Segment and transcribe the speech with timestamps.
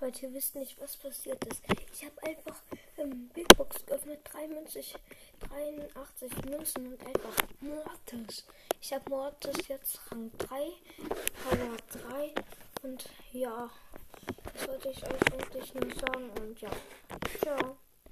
[0.00, 1.62] Leute, ihr wisst nicht, was passiert ist.
[1.92, 2.56] Ich habe einfach
[2.98, 4.94] ähm, Big Box geöffnet, 93,
[5.40, 8.46] 83 Münzen und einfach Mortis.
[8.80, 10.46] Ich habe Mortis jetzt Rang 3,
[11.42, 11.76] Power
[12.10, 12.34] 3
[12.82, 13.68] und ja,
[14.52, 16.70] das wollte ich euch eigentlich nur sagen und ja,
[17.42, 17.77] ciao.